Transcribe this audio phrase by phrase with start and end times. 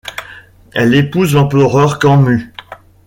[0.73, 2.51] Elle épouse l'empereur Kanmu.